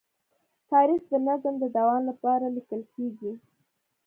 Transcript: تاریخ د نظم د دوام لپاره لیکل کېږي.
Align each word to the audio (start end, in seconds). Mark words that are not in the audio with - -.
تاریخ 0.71 1.01
د 1.11 1.13
نظم 1.27 1.53
د 1.59 1.65
دوام 1.77 2.01
لپاره 2.11 2.45
لیکل 2.55 2.81
کېږي. 2.93 3.31